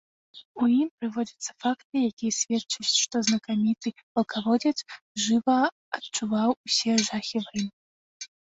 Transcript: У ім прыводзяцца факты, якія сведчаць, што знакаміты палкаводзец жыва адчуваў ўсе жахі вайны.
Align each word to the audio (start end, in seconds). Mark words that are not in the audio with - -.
У 0.61 0.67
ім 0.81 0.87
прыводзяцца 1.01 1.51
факты, 1.65 1.95
якія 2.13 2.33
сведчаць, 2.37 2.87
што 3.01 3.15
знакаміты 3.29 3.93
палкаводзец 4.13 4.75
жыва 5.27 5.59
адчуваў 5.99 6.49
ўсе 6.65 6.93
жахі 7.07 7.37
вайны. 7.47 7.71